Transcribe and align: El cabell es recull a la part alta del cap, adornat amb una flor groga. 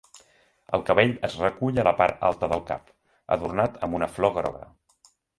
El 0.75 0.83
cabell 0.85 1.11
es 1.27 1.33
recull 1.41 1.75
a 1.81 1.83
la 1.87 1.93
part 1.99 2.23
alta 2.29 2.49
del 2.53 2.63
cap, 2.69 2.89
adornat 3.35 3.77
amb 3.89 3.99
una 3.99 4.09
flor 4.15 4.33
groga. 4.39 4.63